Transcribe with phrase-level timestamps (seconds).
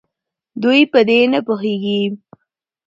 [0.61, 2.01] دوي په دې نپوهيږي